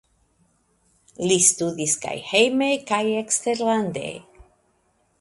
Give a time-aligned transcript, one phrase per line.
[1.25, 4.09] Li studis kaj hejme kaj eksterlande.